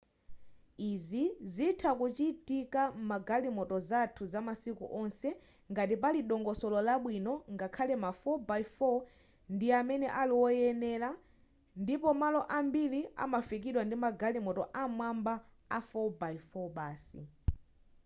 izi 0.91 1.23
zitha 1.55 1.91
kuchitika 1.99 2.81
mgalimoto 3.09 3.77
zathu 3.89 4.23
zamasiku 4.33 4.85
onse 5.01 5.29
ngati 5.71 5.95
pali 6.03 6.19
dongosolo 6.29 6.77
labwino 6.87 7.33
ngakhale 7.53 7.95
ma 8.03 8.09
4x4 8.37 8.81
ndi 9.53 9.67
amene 9.79 10.07
aliwoyenera 10.21 11.09
ndipo 11.81 12.09
malo 12.21 12.41
ambiri 12.59 13.01
amafikidwa 13.23 13.81
ndimagalimoto 13.85 14.63
am'mwamba 14.83 15.33
a 15.77 15.79
4x4 15.91 16.55
basi 16.77 17.21